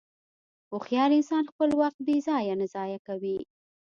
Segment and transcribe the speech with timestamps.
[0.71, 3.37] هوښیار انسان خپل وخت بېځایه نه ضایع کوي.